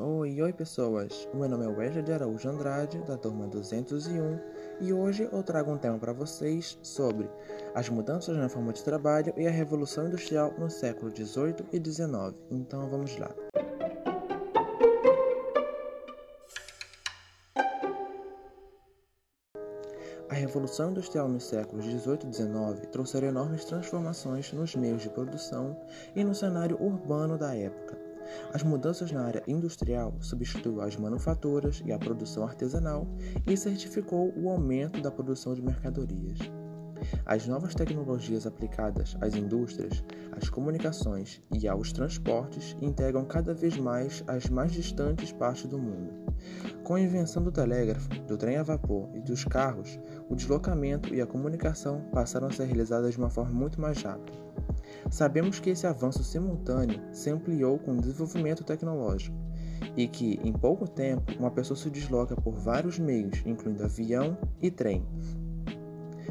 Oi, 0.00 0.40
oi 0.40 0.52
pessoas! 0.52 1.28
Meu 1.34 1.48
nome 1.48 1.64
é 1.64 1.68
Wesley 1.68 2.04
de 2.04 2.12
Araújo 2.12 2.48
Andrade, 2.48 3.02
da 3.02 3.16
turma 3.16 3.48
201, 3.48 4.38
e 4.80 4.92
hoje 4.92 5.28
eu 5.32 5.42
trago 5.42 5.72
um 5.72 5.76
tema 5.76 5.98
para 5.98 6.12
vocês 6.12 6.78
sobre 6.84 7.28
as 7.74 7.88
mudanças 7.88 8.36
na 8.36 8.48
forma 8.48 8.72
de 8.72 8.84
trabalho 8.84 9.34
e 9.36 9.44
a 9.44 9.50
Revolução 9.50 10.06
Industrial 10.06 10.54
no 10.56 10.70
século 10.70 11.10
18 11.10 11.66
e 11.72 11.80
19. 11.80 12.36
Então 12.48 12.88
vamos 12.88 13.18
lá. 13.18 13.34
A 20.28 20.34
Revolução 20.34 20.92
Industrial 20.92 21.28
nos 21.28 21.42
séculos 21.42 21.84
18 21.84 22.24
e 22.24 22.30
19 22.30 22.86
trouxeram 22.86 23.26
enormes 23.26 23.64
transformações 23.64 24.52
nos 24.52 24.76
meios 24.76 25.02
de 25.02 25.10
produção 25.10 25.76
e 26.14 26.22
no 26.22 26.36
cenário 26.36 26.80
urbano 26.80 27.36
da 27.36 27.52
época. 27.52 28.07
As 28.52 28.62
mudanças 28.62 29.10
na 29.12 29.24
área 29.24 29.42
industrial 29.46 30.14
substituiu 30.20 30.80
as 30.80 30.96
manufaturas 30.96 31.82
e 31.84 31.92
a 31.92 31.98
produção 31.98 32.44
artesanal 32.44 33.06
e 33.46 33.56
certificou 33.56 34.32
o 34.36 34.48
aumento 34.48 35.00
da 35.00 35.10
produção 35.10 35.54
de 35.54 35.62
mercadorias. 35.62 36.38
As 37.24 37.46
novas 37.46 37.74
tecnologias 37.74 38.46
aplicadas 38.46 39.16
às 39.20 39.34
indústrias, 39.34 40.02
às 40.32 40.48
comunicações 40.48 41.40
e 41.52 41.68
aos 41.68 41.92
transportes 41.92 42.76
integram 42.80 43.24
cada 43.24 43.54
vez 43.54 43.76
mais 43.76 44.24
as 44.26 44.48
mais 44.48 44.72
distantes 44.72 45.32
partes 45.32 45.66
do 45.66 45.78
mundo. 45.78 46.12
Com 46.82 46.94
a 46.94 47.00
invenção 47.00 47.42
do 47.42 47.52
telégrafo, 47.52 48.08
do 48.26 48.36
trem 48.36 48.56
a 48.56 48.62
vapor 48.62 49.08
e 49.14 49.20
dos 49.20 49.44
carros, 49.44 49.98
o 50.28 50.34
deslocamento 50.34 51.14
e 51.14 51.20
a 51.20 51.26
comunicação 51.26 52.02
passaram 52.12 52.48
a 52.48 52.52
ser 52.52 52.64
realizadas 52.64 53.12
de 53.12 53.18
uma 53.18 53.30
forma 53.30 53.52
muito 53.52 53.80
mais 53.80 54.02
rápida. 54.02 54.38
Sabemos 55.10 55.58
que 55.60 55.70
esse 55.70 55.86
avanço 55.86 56.22
simultâneo 56.22 57.00
se 57.12 57.30
ampliou 57.30 57.78
com 57.78 57.92
o 57.92 58.00
desenvolvimento 58.00 58.64
tecnológico 58.64 59.36
e 59.96 60.06
que, 60.06 60.38
em 60.42 60.52
pouco 60.52 60.86
tempo, 60.86 61.32
uma 61.38 61.50
pessoa 61.50 61.76
se 61.76 61.90
desloca 61.90 62.36
por 62.36 62.54
vários 62.54 62.98
meios, 62.98 63.42
incluindo 63.46 63.84
avião 63.84 64.36
e 64.60 64.70
trem. 64.70 65.06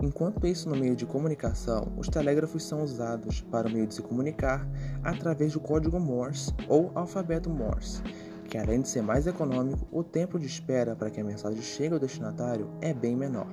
Enquanto 0.00 0.46
isso, 0.46 0.68
no 0.68 0.76
meio 0.76 0.94
de 0.94 1.04
comunicação, 1.04 1.92
os 1.96 2.08
telégrafos 2.08 2.62
são 2.62 2.82
usados 2.84 3.40
para 3.40 3.66
o 3.66 3.70
meio 3.70 3.86
de 3.86 3.94
se 3.94 4.02
comunicar 4.02 4.68
através 5.02 5.54
do 5.54 5.60
código 5.60 5.98
Morse 5.98 6.54
ou 6.68 6.92
alfabeto 6.94 7.50
Morse, 7.50 8.00
que 8.44 8.56
além 8.56 8.80
de 8.80 8.88
ser 8.88 9.02
mais 9.02 9.26
econômico, 9.26 9.88
o 9.90 10.04
tempo 10.04 10.38
de 10.38 10.46
espera 10.46 10.94
para 10.94 11.10
que 11.10 11.20
a 11.20 11.24
mensagem 11.24 11.60
chegue 11.60 11.94
ao 11.94 12.00
destinatário 12.00 12.70
é 12.80 12.94
bem 12.94 13.16
menor, 13.16 13.48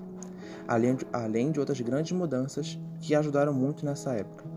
além 0.68 0.96
de, 0.96 1.08
além 1.12 1.52
de 1.52 1.60
outras 1.60 1.82
grandes 1.82 2.12
mudanças 2.12 2.80
que 3.00 3.16
ajudaram 3.16 3.54
muito 3.54 3.84
nessa 3.84 4.14
época. 4.14 4.55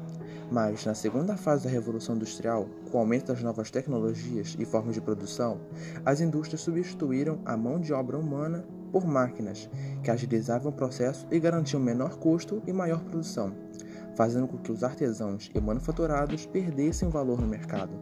Mas, 0.51 0.85
na 0.87 0.95
segunda 0.95 1.37
fase 1.37 1.65
da 1.65 1.71
Revolução 1.71 2.17
Industrial, 2.17 2.67
com 2.91 2.97
o 2.97 3.01
aumento 3.01 3.27
das 3.27 3.43
novas 3.43 3.71
tecnologias 3.71 4.57
e 4.59 4.65
formas 4.65 4.95
de 4.95 5.01
produção, 5.01 5.61
as 6.07 6.21
indústrias 6.21 6.63
substituíram 6.63 7.39
a 7.45 7.57
mão 7.57 7.79
de 7.79 7.93
obra 7.93 8.17
humana 8.19 8.65
por 8.91 9.07
máquinas, 9.07 9.69
que 10.03 10.11
agilizavam 10.11 10.73
o 10.73 10.75
processo 10.75 11.27
e 11.31 11.39
garantiam 11.39 11.81
menor 11.81 12.17
custo 12.17 12.63
e 12.67 12.73
maior 12.73 13.05
produção, 13.05 13.55
fazendo 14.17 14.49
com 14.49 14.57
que 14.57 14.73
os 14.73 14.83
artesãos 14.83 15.51
e 15.55 15.61
manufaturados 15.61 16.47
perdessem 16.47 17.11
valor 17.11 17.39
no 17.41 17.47
mercado. 17.47 17.93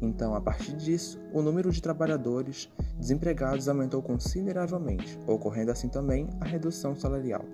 Então, 0.00 0.34
a 0.34 0.40
partir 0.40 0.76
disso, 0.76 1.20
o 1.32 1.40
número 1.40 1.70
de 1.70 1.80
trabalhadores 1.80 2.68
desempregados 2.98 3.68
aumentou 3.68 4.02
consideravelmente, 4.02 5.18
ocorrendo 5.26 5.70
assim 5.70 5.88
também 5.88 6.28
a 6.40 6.44
redução 6.44 6.96
salarial. 6.96 7.44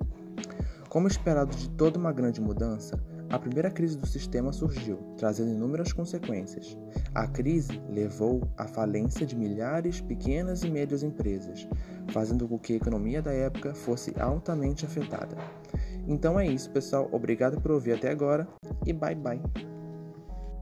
Como 0.89 1.07
esperado 1.07 1.55
de 1.55 1.71
toda 1.71 1.99
uma 1.99 2.13
grande 2.13 2.41
mudança, 2.41 3.03
a 3.33 3.39
primeira 3.39 3.71
crise 3.71 3.97
do 3.97 4.07
sistema 4.07 4.53
surgiu, 4.53 4.99
trazendo 5.17 5.51
inúmeras 5.51 5.93
consequências. 5.93 6.77
A 7.15 7.27
crise 7.27 7.81
levou 7.89 8.43
à 8.59 8.67
falência 8.67 9.27
de 9.27 9.35
milhares 9.35 9.97
de 9.97 10.03
pequenas 10.03 10.63
e 10.63 10.71
médias 10.71 11.03
empresas, 11.03 11.67
fazendo 12.09 12.47
com 12.47 12.59
que 12.59 12.75
a 12.75 12.77
economia 12.77 13.23
da 13.23 13.33
época 13.33 13.75
fosse 13.75 14.13
altamente 14.21 14.85
afetada. 14.85 15.35
Então 16.07 16.39
é 16.39 16.47
isso, 16.47 16.71
pessoal. 16.71 17.09
Obrigado 17.11 17.61
por 17.61 17.71
ouvir 17.71 17.95
até 17.95 18.11
agora 18.11 18.47
e 18.85 18.93
bye 18.93 19.15
bye. 19.15 19.72